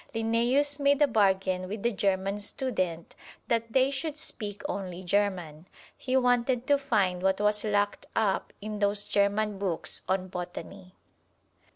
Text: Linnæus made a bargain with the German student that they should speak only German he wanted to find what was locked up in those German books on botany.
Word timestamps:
Linnæus 0.15 0.79
made 0.79 0.99
a 0.99 1.05
bargain 1.07 1.67
with 1.67 1.83
the 1.83 1.91
German 1.91 2.39
student 2.39 3.13
that 3.49 3.71
they 3.71 3.91
should 3.91 4.17
speak 4.17 4.63
only 4.67 5.03
German 5.03 5.67
he 5.95 6.17
wanted 6.17 6.65
to 6.65 6.79
find 6.79 7.21
what 7.21 7.39
was 7.39 7.63
locked 7.63 8.07
up 8.15 8.51
in 8.61 8.79
those 8.79 9.07
German 9.07 9.59
books 9.59 10.01
on 10.09 10.27
botany. 10.27 10.95